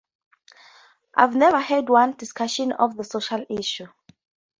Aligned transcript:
I've 1.15 1.35
never 1.35 1.61
heard 1.61 1.87
one 1.87 2.13
discussion 2.13 2.71
of 2.71 2.97
a 2.99 3.03
social 3.03 3.45
issue. 3.51 3.85